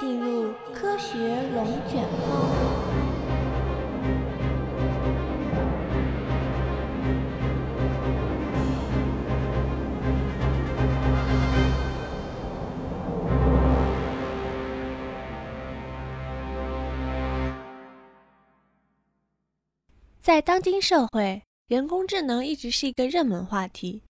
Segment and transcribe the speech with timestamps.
[0.00, 1.18] 进入科学
[1.52, 2.28] 龙卷风。
[20.20, 24.02] 在当今社会，人工智能一直是一个热门话题。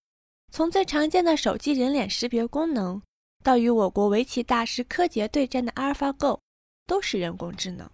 [0.53, 3.01] 从最常见的手机人脸识别功能，
[3.49, 6.39] 到与我国围棋大师柯洁对战的 AlphaGo，
[6.87, 7.91] 都是人工智能。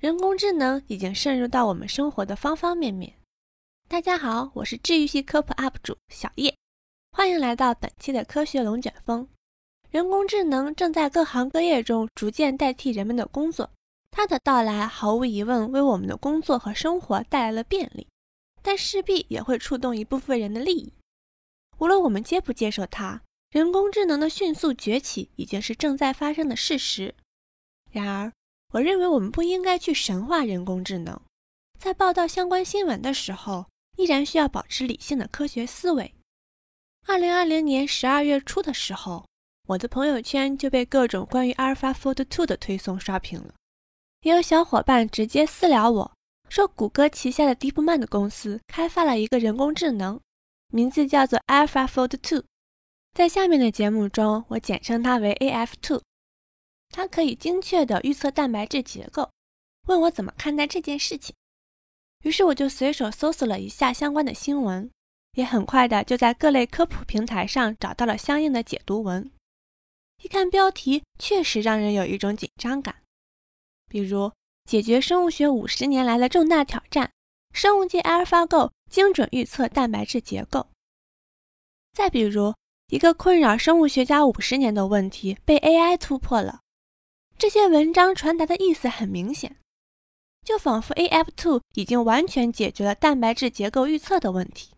[0.00, 3.14] 人工智能已经渗入到我们生活的方方面面。
[3.86, 6.52] 大家好，我是治愈系科普 UP 主小叶，
[7.12, 9.28] 欢迎来到本期的科学龙卷风。
[9.92, 13.70] 人工智能正在各行各业中逐渐代替人们的工作。
[14.10, 18.08] 它的到来毫无疑问为我们的工作和生活带来了便利，
[18.60, 20.92] 但势必也会触动一部分人的利益。
[21.78, 27.14] 无论我们接不接受它，人工智能的迅速崛起已经是正在发生的事实。
[27.90, 28.32] 然而，
[28.74, 31.20] 我认为我们不应该去神化人工智能。
[31.76, 33.66] 在报道相关新闻的时候，
[33.96, 36.14] 依然需要保持理性的科学思维。
[37.08, 39.26] 二零二零年十二月初的时候，
[39.66, 43.54] 我的朋友圈就被各种关于 AlphaFold Two 的推送刷屏了。
[44.20, 46.12] 也有小伙伴直接私聊我
[46.48, 50.20] 说，谷歌旗下的 DeepMind 公司开发了一个人工智能，
[50.68, 52.44] 名字叫做 AlphaFold Two。
[53.12, 56.00] 在下面的节目中，我简称它为 AF2。
[56.90, 59.30] 它可以精确地预测蛋白质结构。
[59.86, 61.34] 问我怎么看待这件事情，
[62.22, 64.90] 于是我就随手搜索了一下相关的新闻，
[65.32, 69.30] 也很快的就在各类科普平台上找到了相应的解读文。
[70.22, 73.02] 一看标题，确实让人有一种紧张感。
[73.88, 74.32] 比如，
[74.64, 77.10] 解决生物学五十年来的重大挑战，
[77.52, 80.68] 生物界 AlphaGo 精准预测蛋白质结构。
[81.92, 82.54] 再比如，
[82.90, 86.60] 一个困扰生物学家五十年的问题被 AI 突破了。
[87.38, 89.56] 这些文章传达的意思很明显，
[90.44, 94.70] 就仿佛 AF2 已经完全解决了蛋白质结构预测的问题。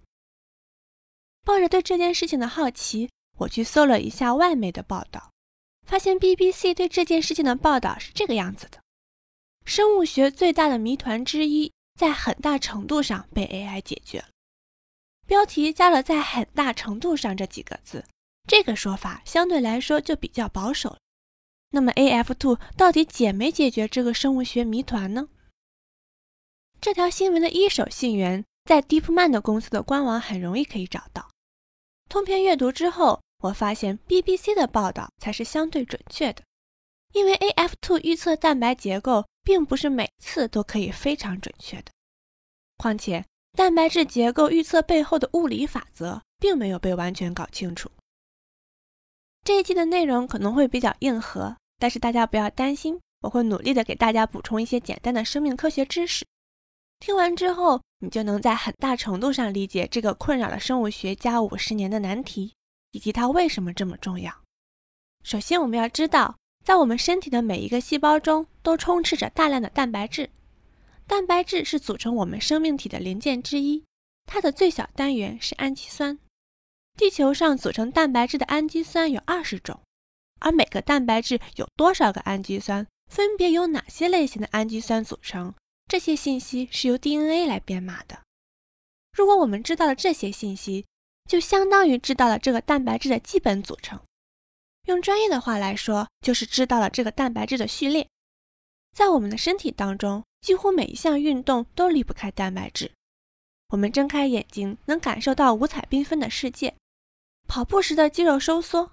[1.42, 5.30] 抱着对这件事情的好奇，我去搜了一下外媒的报道，
[5.86, 8.78] 发现 BBC 对这件事情的报道是这个样子的。
[9.64, 14.28] 生物学最大的谜团之一，在很大程度上被 AI 解决了。
[15.32, 18.04] 标题加了“在很大程度上”这几个字，
[18.46, 20.98] 这个说法相对来说就比较保守了。
[21.70, 25.30] 那么 AF2 到底解没解决这个生物学谜团呢？
[26.82, 31.30] 这条新闻的一手信源在 DeepMind 公司的官网很容易可以找到。
[32.10, 36.42] 通篇阅读之后，我发现 BBC 的报道才是相对准确的，
[37.14, 39.24] 因为 AF2 预测蛋白结构。
[39.44, 41.90] 并不是每次都可以非常准确的，
[42.76, 47.90] 况且蛋白质结构预测背后的物理法则并没有被完全搞清楚。
[49.44, 56.24] 这一期的内容可能会比较硬核，但是大家不要担心，我会努力的给大家补充一些简单的生命科学知识。
[57.00, 62.54] 听完之后，你就能在很大程度上理解这个困扰了生物学家五十年的难题，
[62.92, 64.32] 以及它为什么这么重要。
[65.22, 66.36] 首先，我们要知道。
[66.64, 70.30] 在我们身体的每一个细胞中，都充斥着大量的蛋白质。
[71.12, 73.84] 蛋白质是组成我们生命体的零件之一，
[74.24, 76.18] 它的最小单元是氨基酸。
[76.96, 79.78] 地球上组成蛋白质的氨基酸有二十种，
[80.40, 85.54] 而每个蛋白质有多少个氨基酸，分别由哪些类型的氨基酸组成，
[85.86, 88.22] 这些信息是由 DNA 来编码的。
[89.12, 90.86] 如果我们知道了这些信息，
[91.28, 94.00] 就相当于知道了这个蛋白质的基本组成。
[94.86, 98.08] 用专业的话来说，就是知道了这个蛋白质的序列。
[98.92, 102.92] 在我们的身体当中，几乎每一项运动都离不开蛋白质。
[103.68, 106.74] 我们睁开眼睛，能感受到五彩缤纷的世界。
[107.48, 108.92] 跑步时的肌肉收缩，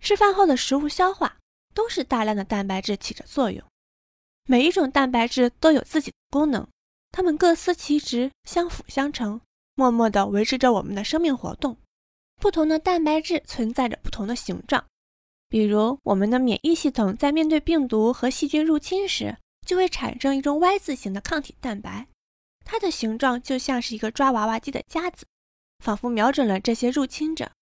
[0.00, 1.36] 吃饭后的食物消化，
[1.74, 3.62] 都是大量的蛋白质起着作用。
[4.48, 6.66] 每一种蛋白质都有自己的功能，
[7.12, 9.40] 它们各司其职，相辅相成，
[9.74, 11.76] 默默地维持着我们的生命活动。
[12.36, 14.86] 不同的蛋白质存在着不同的形状。
[15.48, 22.08] 比如，我们的免疫系统在面对病毒和细菌入侵时，就会产生一种 Y 字形的抗体蛋白，
[22.64, 25.24] 它的形状就像是一个抓娃娃机的夹子，
[25.84, 27.52] 仿佛瞄准了这些入侵者。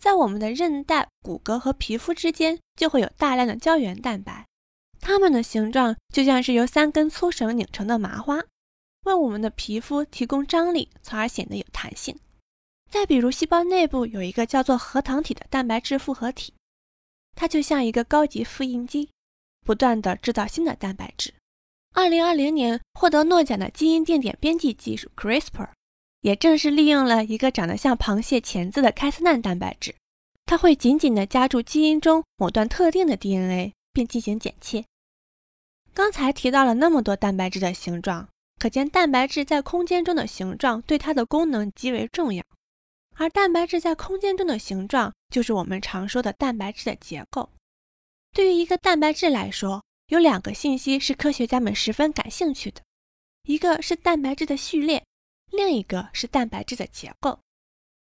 [0.00, 4.46] 在我们的韧带、骨骼和皮肤之间，就会有大量的胶原蛋白，
[5.00, 8.42] 它们的形状就像是由三根粗绳拧成的麻花，
[9.06, 12.18] 为我们的皮肤提供张力，从而显得有弹性。
[12.90, 16.54] 再比如，细胞内部有一个叫做核糖体的蛋白质复合体。
[17.40, 19.10] 它就像一个高级复印机，
[19.64, 21.32] 不断地制造新的蛋白质。
[21.94, 25.68] 二零二零年获得诺奖的基因定点编辑技术 CRISPR，
[26.22, 29.94] 也正是利用了一个长得像螃蟹钳子的开斯难蛋白质。
[30.46, 34.84] 它会紧紧地夹住基因中某段特定的 DNA，并进行剪切。
[35.94, 42.42] 刚才提到了那么多蛋白质的形状，可见蛋白质在空间中的形状对它的功能极为重要。
[43.14, 47.50] 而蛋白质在空间中的形状，就是我们常说的蛋白质的结构。
[48.32, 52.82] 对于一个蛋白质来说，有两个信息是科学家们十分感兴趣的，
[53.44, 55.04] 一个是蛋白质的序列，
[55.50, 57.40] 另一个是蛋白质的结构。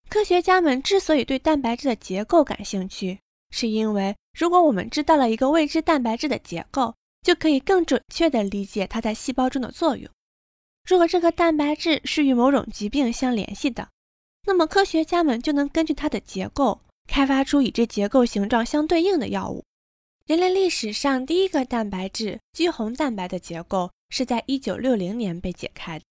[0.09, 3.19] 科学家们之所以对蛋白质的结构感兴趣，
[3.49, 10.09] 是因为如果我们知道了一个未知蛋白质的结构，就可以更准确地理解它在细胞中的作用。
[10.87, 13.89] 如果这个蛋白质是与某种疾病相联系的，
[14.45, 19.63] 那么科学家们就能根据它的结构，开发出与这结构形状相对应的药物。
[20.25, 26.05] 人类历史上第一个蛋白质肌红蛋白的结构是在1960年被解开的。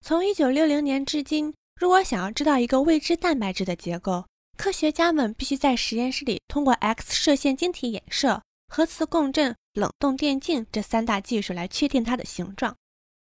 [0.00, 4.26] 从1960年至今，如果想要知道一个未知蛋白质的结构，
[4.56, 12.76] 科学家们必须在实验室里通过 X 射线晶体衍射、核磁共振、冷冻电镜这三大技术来确定它的形状。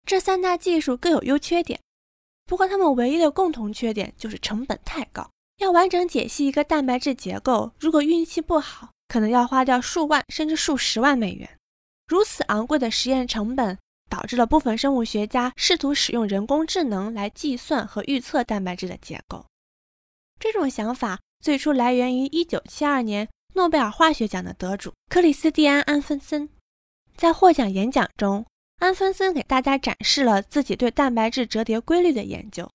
[0.06, 1.80] 这三大技术各有优缺点，
[2.46, 5.30] 不过它们唯一的共同缺点就是成本太高。
[5.64, 11.58] 要完整解析一个蛋白质结构，如果运气不好，可能要花掉数万甚至数十万美元，
[12.06, 13.78] 如此昂贵的实验成本，
[14.10, 19.46] 导致了部分生物学家试图使用人工智能来计算和预测蛋白质的结构。
[20.38, 26.50] 这种想法最初来源于1972年诺贝尔化学奖的得主克里斯蒂安·安芬森。
[27.16, 28.44] 在获奖演讲中，
[28.80, 32.70] 安芬森给大家展示了自己对蛋白质折叠规律的研究。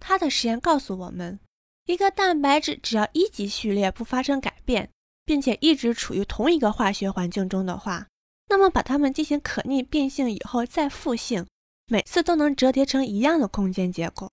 [0.00, 1.38] 他的实验告诉我们，
[1.86, 4.90] 一个蛋白质只要一级序列不发生改变。
[5.26, 8.06] 并且一直处于同一个化学环境中的话，
[8.48, 11.44] 那么把它们进行可逆变性以后再复性，
[11.88, 14.30] 每次都能折叠成一样的空间结构。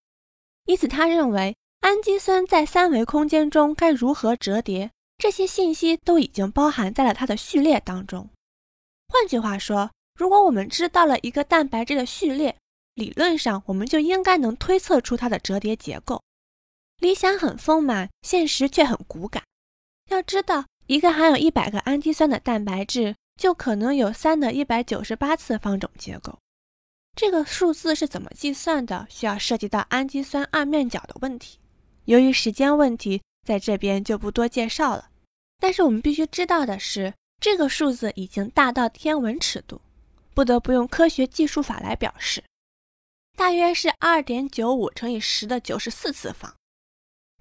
[0.66, 8.30] 因此，他认为氨基酸在三维空间中该如何折叠，这些信息都已经包含在了它的序列当中。
[9.08, 12.56] 换句话说，如果我们知道了一个蛋白质的序列，
[12.94, 16.22] 理论上我们就应该能推测出它的折叠结构。
[17.00, 19.44] 理想很丰满，现实却很骨感。
[20.10, 20.66] 要知道。
[20.88, 26.38] 一个含有一百个氨基酸的蛋白质，就可能有三的一百九十八次方种结构。
[27.16, 29.08] 这个数字是怎么计算的？
[29.10, 31.58] 需要涉及到氨基酸二面角的问题。
[32.04, 35.10] 由于时间问题，在这边就不多介绍了。
[35.58, 39.80] 但是我们必须知道的是，这个数字已经大到天文尺度，
[40.34, 42.44] 不得不用科学计数法来表示，
[43.38, 46.54] 大约是二点九五乘以十的九十四次方。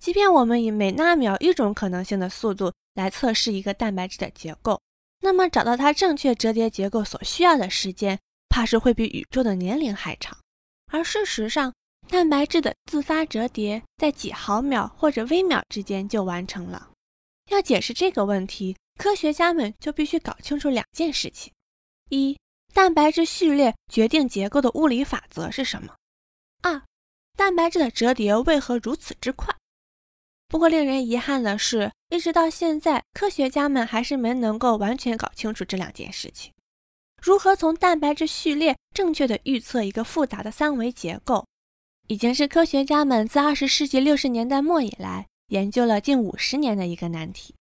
[0.02, 2.72] 即便我们以每纳秒一种可能性的速度。
[2.94, 4.78] 来测试一个蛋白质的结构，
[5.20, 8.19] 那么找到它正确折叠结构所需要的时间，
[8.50, 10.37] 怕是会比宇宙的年龄还长。
[10.93, 11.72] 而事实上，
[12.06, 16.90] 蛋白质的自发折叠在几毫秒或者微秒之间就完成了。
[17.48, 21.50] 要解释这个问题，科学家们就必须搞清楚两件事情：
[22.10, 22.38] 一、
[22.75, 25.94] 蛋白质序列决定结构的物理法则是什么；
[26.60, 26.82] 二、
[27.38, 29.56] 蛋白质的折叠为何如此之快。
[30.52, 36.52] 不过，令人遗憾的是，一直到现在，科学家们还是没能够完全搞清楚这两件事情。
[37.22, 41.46] 如何从蛋白质序列正确的预测一个复杂的三维结构，
[42.06, 47.55] 已经是科学家们自二十世纪六十年代末以来研究了近五十年的一个难题。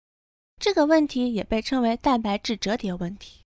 [0.59, 3.39] 这个问题也被称为蛋白质折叠问题。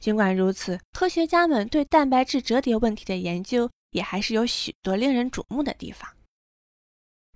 [0.00, 6.10] 尽管如此，科学家们对蛋白质折叠问题的研究也还是有许多令人瞩目的地方。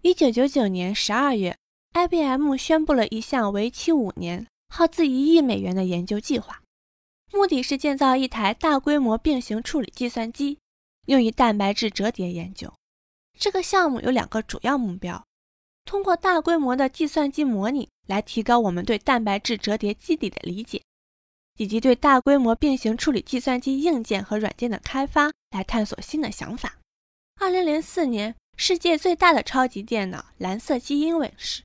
[0.03, 1.57] 一九九九年十二月
[1.93, 6.61] ，IBM 宣布了一项为期五年、耗资一亿美元的研究计划，
[7.33, 10.59] 目的是建造一台大规模并行处理计算机，
[11.07, 12.75] 用于蛋白质折叠研究。
[13.39, 15.25] 这个项目有两个主要目标：
[15.85, 20.83] 通过大规模的计算机模拟来提高我们对蛋白质折叠机理的理解，
[21.59, 26.81] 以及对大规模并行处理计算机硬件和软件的开发来探索新的想法。
[27.41, 28.35] 二零零四年。
[28.65, 31.65] 世界最大的超级电脑蓝色基因问世，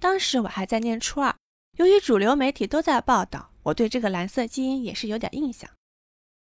[0.00, 1.36] 当时我还在念初二。
[1.76, 5.68] 由于主流媒体都在报道，我对这个蓝色基因也是有点印象。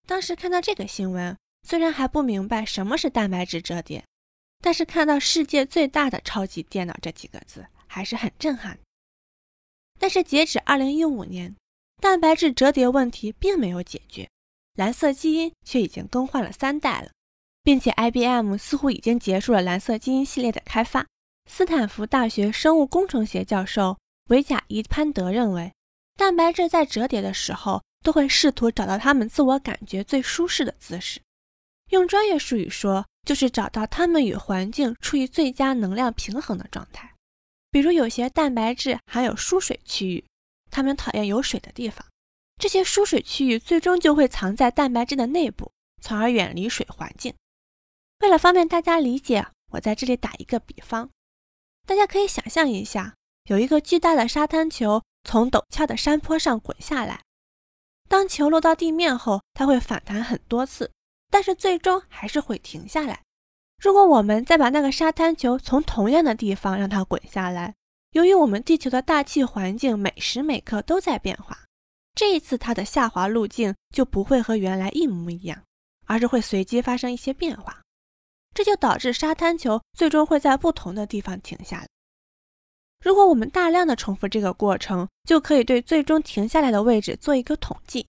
[0.08, 4.06] 当时看到这个新闻，虽然还不明白什么是蛋白质折叠，
[4.64, 8.80] 但是看到“世界最大的超级电脑”这几个字还是很震撼。
[10.00, 11.54] 但是截止2015年，
[12.00, 14.30] 蛋白质折叠问题并没有解决，
[14.78, 17.12] 蓝色基因却已经更换了三代了。
[17.66, 21.08] 并且，IBM 似乎已经结束了蓝色基因系列的开发。
[21.50, 23.98] 斯坦福大学生物工程学教授
[24.30, 25.74] 维贾伊潘德认为，
[26.16, 31.20] 蛋白质在折叠的时候都会试图找到它们自我感觉最舒适的姿势。
[31.90, 37.14] 用专业术语说，就是找到它们与环境处于最佳能量平衡的状态。
[37.72, 40.24] 比如，有些蛋白质含有疏水区域，
[40.70, 42.06] 它们讨厌有水的地方；
[42.62, 47.34] 这些疏水区域最终就会藏在蛋白质的内部，从而远离水环境。
[48.20, 51.10] 为了方便大家理解，我在这里打一个比方，
[51.86, 53.16] 大家可以想象一下，
[53.50, 57.22] 有一个巨大的沙滩球从陡峭的山坡上滚下来，
[58.08, 60.92] 当球落到地面后，它会反弹很多次，
[61.30, 63.22] 但是最终还是会停下来。
[63.78, 67.76] 如果我们再把那个沙滩球从同样的地方让它滚下来，
[68.12, 71.66] 由于我们地球的大气环境每时每刻都在变化，
[72.16, 75.62] 这一次它的下滑路径就不会和原来一模一样，
[76.06, 77.82] 而是会随机发生一些变化。
[78.56, 81.88] 这就导致沙滩球最终会在不同的地方停下来。
[83.04, 88.08] 如果我们大量的重复这个过程，就可以对最终停下来的位置做一个统计。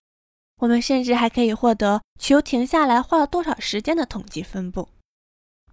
[0.58, 4.88] 我们甚至还可以获得球停下来花了多少时间的统计分布。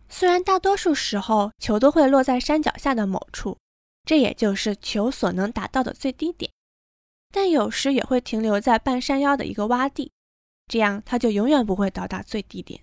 [0.10, 3.58] 虽然大多数时候球都会落在山脚下的某处，
[4.03, 6.51] 这也就是球所能达到的最低点，
[7.32, 10.12] 但有时也会停留在半山腰的一个洼地，
[10.68, 12.82] 这样它就永远不会到达最低点。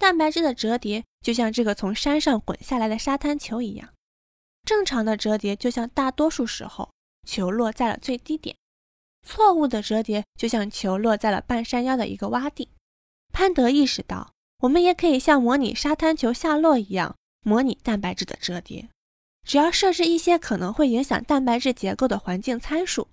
[0.00, 3.90] 蛋白质的折叠就像这个从山上滚下来的沙滩球一样，
[4.64, 6.90] 正常的折叠就像大多数时候
[7.28, 8.56] 球落在了最低点，
[9.22, 12.70] 错误的折叠就像球落在了半山腰的一个洼地。
[13.30, 17.14] 潘德意识到，我们也可以像模拟沙滩球下落一样
[17.44, 18.88] 模拟蛋白质的折叠，
[19.44, 23.08] 只要设置一些可能会影响蛋白质结构的环境参数，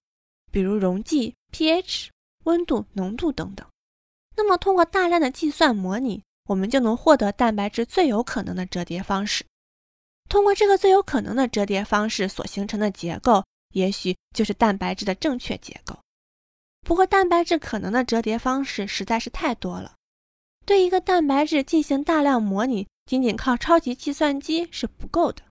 [0.54, 2.08] 比如溶剂、pH、
[2.46, 3.68] 温度、浓度等等，
[4.38, 6.24] 那么通过大量的计算模拟。
[6.48, 9.46] 我们就能获得蛋白质最有可能的折叠方式。
[10.28, 15.98] 通过这个最有可能的折叠方式所形成的结构，也许就是蛋白质的正确结构。
[16.86, 19.96] 不过，蛋白质可能的折叠方式实在是太多了，
[20.66, 25.44] 对一个蛋白质进行大量模拟，仅仅靠超级计算机是不够的。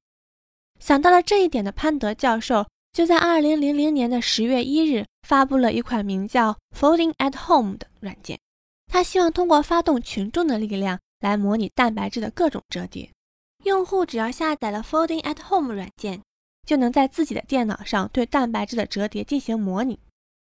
[0.78, 8.38] 想到了这一点的潘德教授，就在2000年的10月1日发布了一款名叫 Folding at Home 的软件。
[8.86, 13.10] 他希望通过发动群众的力量来模拟蛋白质的各种折叠。
[13.64, 16.22] 用户只要下载了 Folding at Home 软件，
[16.66, 19.98] 就能在自己的电脑上对蛋白质的折叠进行模拟。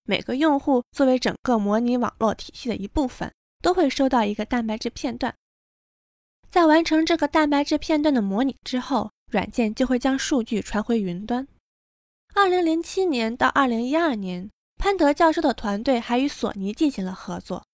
[0.05, 5.35] 每个用户作为整个模拟网络体系的一部分，都会收到一个蛋白质片段。
[6.49, 11.47] 在完成这个蛋白质片段的模拟之后，软件就会将数据传回云端。
[12.35, 17.65] 2007年到2012年，潘德教授的团队还与索尼进行了合作。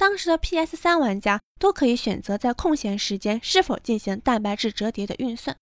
[0.00, 5.54] 当时的 PS 三玩家都可以选择在空闲时间是否进行蛋白质折叠的运算。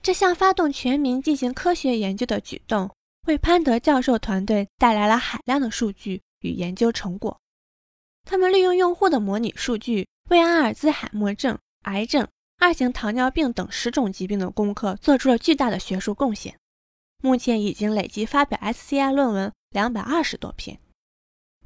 [0.00, 2.94] 这项发动全民进行科学研究的举动，
[3.26, 7.36] 为潘德教授团队带来了海量的数据与研究成果。
[8.24, 12.28] 他们利用用户的模拟数据，为阿尔兹海默症、癌症、
[12.60, 16.56] 二型糖尿病等十种疾病的攻克做出了巨大的学术贡献。
[17.20, 20.78] 目前已经累计发表 SCI 论文两百二十多篇。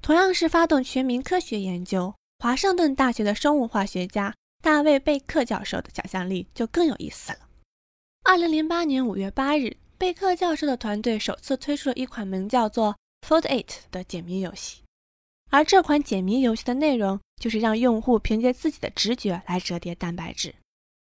[0.00, 7.38] 同样是发动全民科学研究，华盛顿大学的生物化学家大卫·贝克教授的想象力就更有意思了。
[8.24, 14.82] 二零零八年五月八日，贝克教授的团队首次推出了一款名叫做 Fold It 的解谜游戏，
[15.50, 20.54] 而这款解谜游戏的内容就是让用户凭借自己的直觉来折叠蛋白质。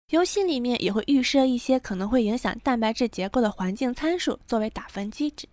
[0.10, 5.48] 游戏里面也会预设一些可能会影响蛋白质结构的环境参数作为打分机制。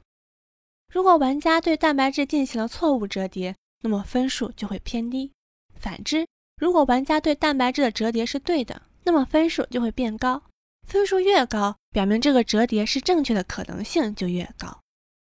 [0.95, 5.33] 如果玩家对蛋白质进行了错误折叠，那么分数就会偏低；
[5.75, 6.25] 反之，
[6.57, 10.41] 如果玩家对蛋白质的折叠是对的，那么分数就会变高。
[10.87, 14.83] 分数越高，表明这个折叠是正确的可能性就越高。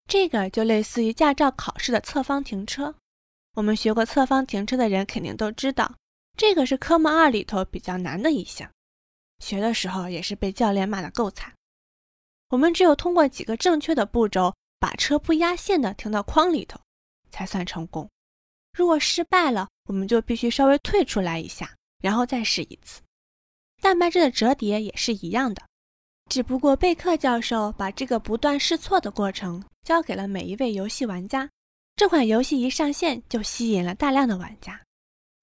[0.07, 2.95] 这个就类似于驾照考试的侧方停车。
[3.55, 5.95] 我们学过侧方停车的人肯定都知道，
[6.37, 8.71] 这个是科目二里头比较难的一项，
[9.39, 11.51] 学的时候也是被教练骂得够惨。
[12.51, 14.55] 我们只有通过几个正确的步骤。
[14.79, 16.79] 把车不压线的停到框里头，
[17.31, 18.09] 才算成功。
[18.73, 23.01] 如果失败了，我们就必须稍微退出来一下，然后再试一次。
[23.81, 25.63] 蛋白质的折叠也是一样的，
[26.29, 31.49] 只不过贝克教授把这个不断试错的过程交给了每一位游戏玩家。
[31.95, 34.79] 这款游戏一上线就吸引了大量的玩家，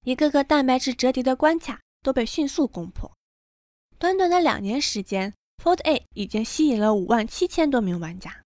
[0.04, 3.10] 一个个蛋白质折叠的关卡都被迅速攻破。
[3.98, 8.43] 短短的两年时间，Fold A 已经吸引了五万七千多名玩家。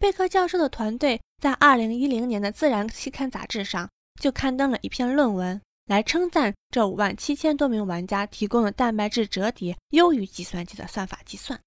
[0.00, 11.60] 贝克教授的团队在2010年的《自然》期刊杂志上就刊登了一篇论文，来称赞这五万七千多名玩家提供的蛋白质折叠优于计算机的算法计算。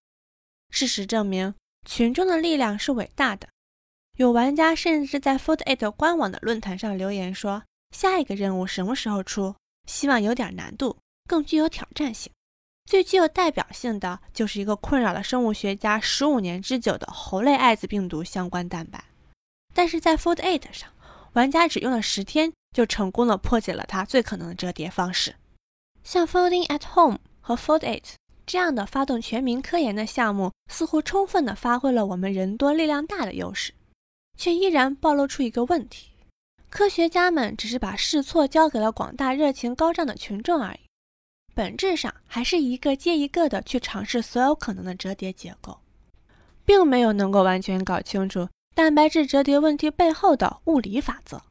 [0.72, 1.54] 事实证明，
[1.88, 3.48] 群众的力量是伟大的。
[4.18, 7.62] 有玩家甚至在 Fold8 官网的论坛上留言说
[7.96, 9.56] ：“下一个任务什么时候出？
[9.88, 10.98] 希望有点难度，
[11.28, 12.32] 更具有挑战性。”
[12.86, 19.04] 最具有代表性的就是一个困扰了生物学家十五年之久的猴类艾滋病毒相关蛋白，
[19.74, 20.90] 但是在 Fold Eight 上，
[21.34, 25.36] 玩家只用了十天就成功的破解了它最可能的折叠方式。
[26.04, 28.04] 像 Folding at Home 和 Fold Eight
[28.46, 33.74] 这样的发动全民科研的项目，似乎充分的发挥了我们人多力量大的优势，
[34.38, 36.10] 却依然暴露出一个问题：
[36.70, 40.83] 科学家们只是把试错交给了广大热情高涨的群众而已，
[41.54, 45.80] 本质上还是一个接一个的去尝试所有可能的折叠结构，
[46.66, 51.42] 并没有能够完全搞清楚蛋白质折叠问题背后的物理法则。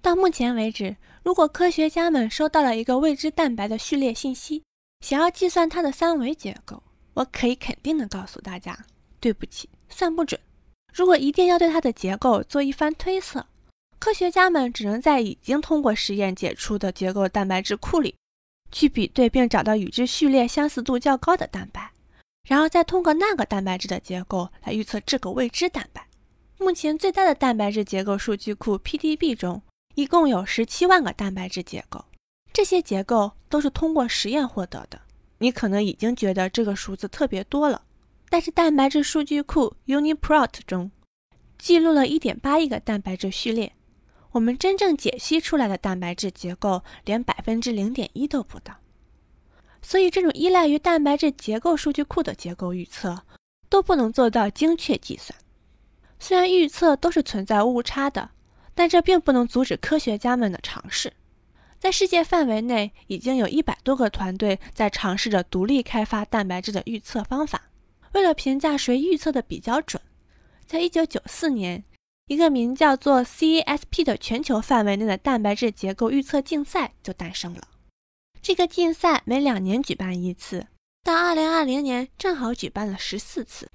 [0.00, 0.96] 到目前为止。
[1.24, 4.62] 如果科学家们收到了一个未知蛋白的序列信息，
[5.04, 6.82] 想要计算它的三维结构，
[7.12, 8.86] 我可以肯定的告诉大家，
[9.20, 10.40] 对不起，算不准。
[10.94, 13.44] 如果一定要对它的结构做一番推测，
[13.98, 18.14] 科学家们只能在已经通过实验解出的结构蛋白质库里，
[18.70, 21.90] 去比对并找到与之序列相似度较高的蛋白，
[22.46, 26.06] 然后再通过那个蛋白质的结构来预测这个未知蛋白。
[26.58, 29.62] 目前最大的蛋白质结构数据库 PDB 中。
[29.94, 32.04] 一共有十七万个蛋白质结构，
[32.52, 35.00] 这些结构都是通过实验获得的。
[35.38, 37.82] 你可能已经觉得这个数字特别多了，
[38.28, 40.92] 但是蛋白质数据库 UniProt 中
[41.58, 43.72] 记录了一点八亿个蛋白质序列，
[44.32, 48.76] 我们真正解析出来的蛋白质结构连百分之零点一都不到。
[49.82, 53.22] 所以，这种依赖于蛋白质结构数据库的结构预测
[53.68, 55.38] 都不能做到精确计算。
[56.18, 58.30] 虽然预测都是存在误差的。
[58.78, 61.12] 但这并不能阻止科学家们的尝试。
[61.80, 67.60] 在世界范围内，已经有一百多个团队在尝试着独立开发蛋白质的预测方法。
[68.12, 70.00] 为了评价谁预测的比较准，
[70.64, 71.82] 在一九九四年，
[72.28, 77.68] 一个名叫做 CASP 的全球范围内的蛋白质结构预测竞赛就诞生了。
[78.42, 80.66] 这个竞赛每两年举办一次，
[81.02, 83.70] 到二零二零年正好举办了十四次。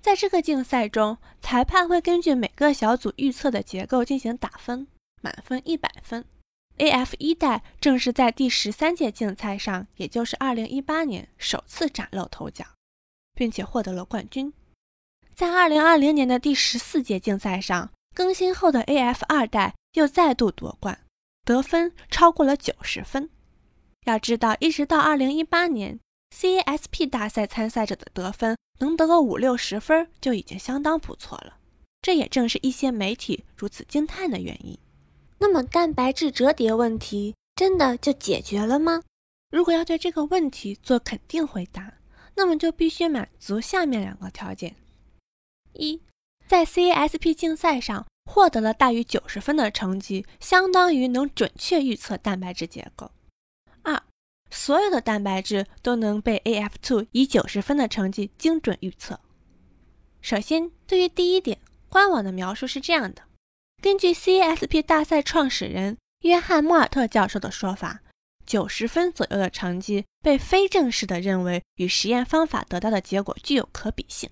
[0.00, 4.86] 在这个竞赛中，裁判会根据每个小组预测的结构进行打分，
[5.20, 6.24] 满分一百分。
[6.78, 12.64] AF 一代正是在第十三届竞赛上，也就是二零一八年首次崭露头角，
[13.34, 14.52] 并且获得了冠军。
[15.38, 20.98] 在二零二零年的第十四届竞赛上，更新后的 AF 二代又再度夺冠，
[21.44, 23.30] 得分超过了九十分。
[24.06, 26.00] 要知道，一直到二零一八年。
[26.36, 31.58] CASP 大赛参赛者的得分能得个五六十分就已经相当不错了，
[32.02, 34.76] 这也正是一些媒体如此惊叹的原因。
[35.38, 39.04] 那么，蛋白质折叠问题真的就解决了吗？
[39.52, 41.94] 如果要对这个问题做肯定回答，
[42.34, 44.74] 那么就必须满足下面两个条件：
[45.74, 46.02] 一，
[46.46, 53.10] 在 CASP 竞赛上获得了大于九十分的成绩，相当于能准确预测蛋白质结构。
[53.82, 54.02] 二
[54.50, 59.20] 所有的蛋白质都能被 AF2 以九十分的成绩精准预测。
[60.20, 63.22] 首先，对于第一点，官网的描述是这样的：
[63.80, 68.00] 根据 CASP 大赛创始人约翰·莫尔特教授的说法，
[68.44, 74.28] 九十分左右的成绩被非正式的认为与实验方法得到的结果具有可比性。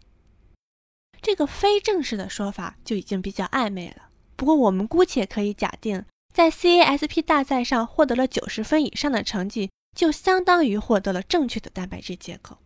[1.26, 4.10] 这个非正式的说法就已经比较暧昧了。
[4.36, 9.70] 不过，我们姑且可以假定，在 CASP 大赛上获得了九十分以上的成绩。
[9.92, 12.58] 就相当于获得了正确的蛋白质结构。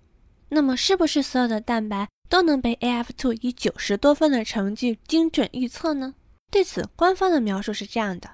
[0.50, 6.14] 那么，是不是所有的蛋白都能被 AF2 以九十多分的成绩精准预测呢？
[6.50, 8.32] 对此，官方的描述是这样的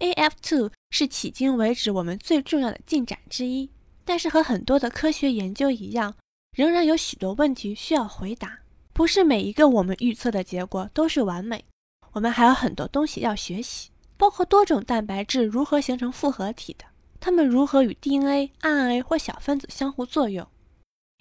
[0.00, 3.70] ：AF2 是迄今为止我们最重要的进展之一，
[4.04, 6.16] 但是和很多的科学研究一样，
[6.56, 8.59] 仍然有许多问题需要回答。
[8.92, 11.64] 不是每一个我们预测的结果都是完美，
[12.12, 16.84] 我们还有很多东西要学习，包括多种蛋白质如何形成复合体的。
[17.18, 20.46] 它们如何与 DNA、RNA 或小分子相互作用，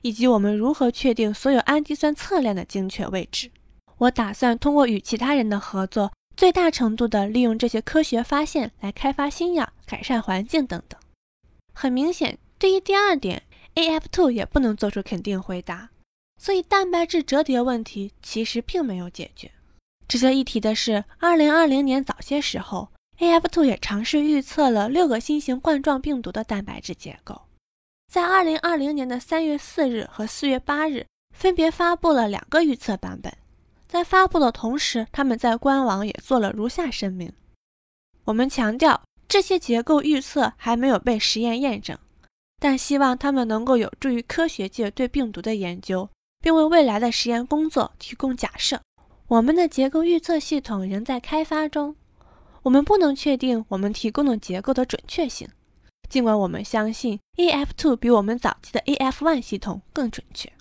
[0.01, 3.51] 以及我们如何确定所有氨基酸侧链的精确位置？
[3.97, 10.97] 我打算通过与其他人的合作，最大程度地利用这些科学发现来开发新药、改善环境等等。
[11.73, 13.43] 很明显，对于第二点
[13.75, 15.89] ，AF2 也不能做出肯定回答，
[16.39, 19.51] 所以蛋白质折叠问题其实并没有解决。
[20.07, 22.89] 值得一提的是，2020年早些时候。
[23.19, 27.41] AF2 也尝试预测了六个新型冠状病毒的蛋白质结构，
[28.07, 33.35] 在2020年的3月4日和4月8日分别发布了两个预测版本。
[33.89, 37.33] 在发布的同时，他们在官网也做了如下声明：
[38.23, 41.97] 我们强调这些结构预测还没有被实验验证，
[42.61, 48.81] 但希望它们能够有助于科学界对病毒的研究，并为未来的实验工作提供假设。
[49.27, 51.95] 我们的结构预测系统仍在开发中。
[52.63, 55.47] 我们不能确定我们提供的结构的准确性，
[56.09, 60.51] 尽管我们相信 AF2 比我们早期的 AF1 系统更准确。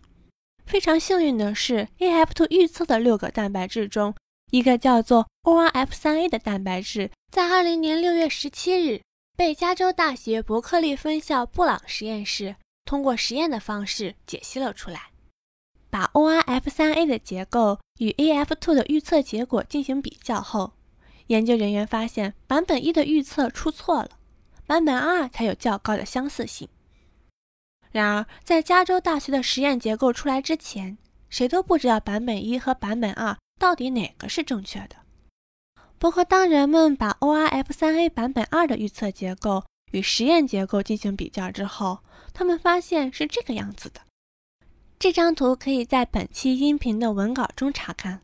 [0.65, 4.15] 非常幸运的是，AF2 预测的六个蛋白质中
[4.51, 9.01] 一个叫做 ORF3A 的蛋白质，在二零年六月十七日
[9.37, 15.11] 被加州大学伯克利分校布朗实验室通过实验的方式解析了出来。
[15.91, 20.73] 把 ORF3A 的结构与 AF2 的预测结果进行比较后，
[21.29, 24.11] 研究人员发现版本一的预测出错了，
[24.67, 26.69] 版本二才有较高的相似性。
[27.91, 30.99] 然而，在加州大学的实验结构出来之前，
[31.31, 34.97] 谁都不知道版本一和版本二到底哪个是正确的。
[35.99, 42.01] 不过，当人们把 ORF3A 版本二的预测结构与实验结构进行比较之后，
[42.35, 44.03] 他们发现是这个样子的。
[45.01, 48.21] 这张图可以在本期音频的文稿中查看。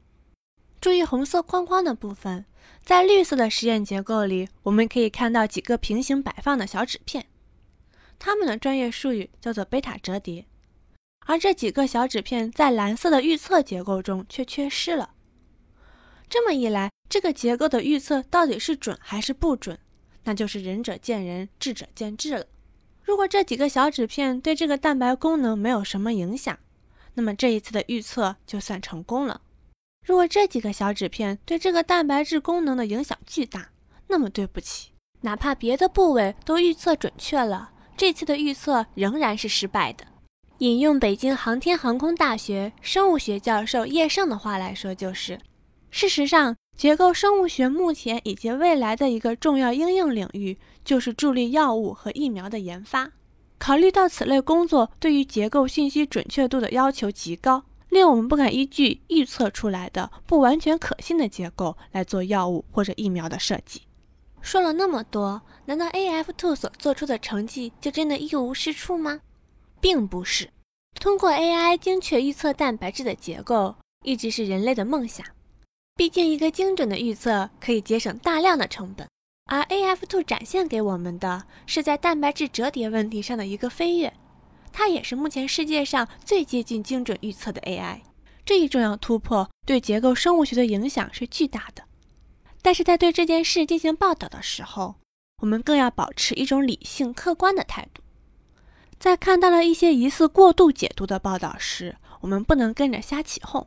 [0.80, 2.46] 注意红色框框的部分，
[2.82, 7.26] 在绿色的实验结构里，我们可以看到几个平行摆放的小纸片，
[8.18, 10.46] 它们的专业术语叫做贝塔折叠。
[11.26, 15.14] 而这几个小纸片在蓝色的预测结构中却缺失了。
[16.28, 19.78] 这么一来，这个结构的预测到底是准还是不准，
[20.24, 22.44] 那就是仁者见仁，智者见智了。
[23.04, 26.58] 如果这几个小纸片对这个蛋白功能没有什么影响，
[27.14, 29.40] 那么这一次的预测就算成功了。
[30.04, 33.70] 如果这几个小纸片对这个蛋白质功能的影响巨大，
[34.08, 34.90] 那么对不起，
[35.22, 40.04] 哪怕别的部位都预测准确了，这次的预测仍然是失败的。
[40.58, 45.40] 引用北京航天航空大学生物学教授叶盛的话来说，就是：
[45.90, 46.56] 事实上。
[46.76, 53.12] 结构生物学目前以及未来的一个重要应用领域，就是助力药物和疫苗的研发。
[53.64, 63.80] 考虑到此类工作对于结构信息准确度的要求极高，令我们不敢依据预测出来的不完全可信的结构来做药物或者疫苗的设计。
[64.42, 69.22] 说了那么多，难道 AF2 所做出的成绩就真的一无是处吗？
[69.80, 70.50] 并不是。
[71.00, 75.26] 通过 AI 精确预测蛋白质的结构，一直是人类的梦想。
[75.96, 79.08] 毕竟，一个精准的预测可以节省大量的成本，
[79.46, 84.12] 而 AF2 展现给我们的是在蛋白质折叠问题上的一个飞跃。
[84.72, 88.00] 它也是目前世界上最接近精准预测的 AI。
[88.44, 91.84] 这一重要突破对结构生物学的影响是巨大的。
[92.60, 94.96] 但是在对这件事进行报道的时候，
[95.42, 98.02] 我们更要保持一种理性、客观的态度。
[98.98, 103.66] 在看到了一些疑似过度解读的报道时，我们不能跟着瞎起哄。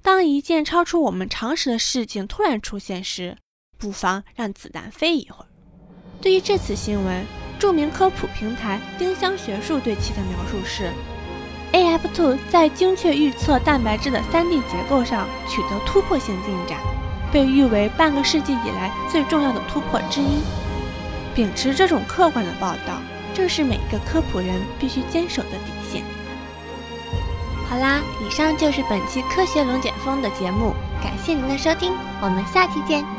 [0.00, 3.36] 当一件超出我们常识的事情突然出现时，
[3.78, 5.46] 不妨让子弹飞一会儿。
[6.20, 7.24] 对于这次新闻，
[7.58, 10.90] 著名科普平台丁香学术对其的描述是
[11.72, 16.78] ：AF2 在精确预测蛋白质的 3D 结构上取得突破性进展，
[17.32, 20.40] 被誉为半个世纪以来最重要的突破之一。
[21.34, 23.00] 秉持这种客观的报道，
[23.32, 26.02] 正是每一个科普人必须坚守的底线。
[27.68, 33.17] 好啦，以上就是本期科学龙卷风的节目，感谢您的收听，我们下期见。